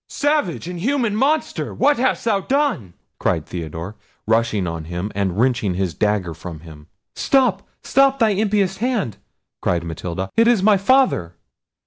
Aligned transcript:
"Savage, 0.09 0.67
inhuman 0.67 1.15
monster, 1.15 1.75
what 1.75 1.97
hast 1.99 2.25
thou 2.25 2.39
done!" 2.39 2.95
cried 3.19 3.45
Theodore, 3.45 3.95
rushing 4.25 4.65
on 4.65 4.85
him, 4.85 5.11
and 5.13 5.37
wrenching 5.39 5.75
his 5.75 5.93
dagger 5.93 6.33
from 6.33 6.61
him. 6.61 6.87
"Stop, 7.15 7.67
stop 7.83 8.17
thy 8.17 8.29
impious 8.29 8.77
hand!" 8.77 9.17
cried 9.61 9.83
Matilda; 9.83 10.31
"it 10.35 10.47
is 10.47 10.63
my 10.63 10.77
father!" 10.77 11.35